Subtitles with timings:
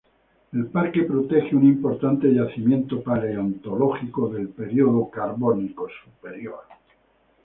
[0.51, 6.63] El parque protege un importante yacimiento paleontológico del período carbónico superior.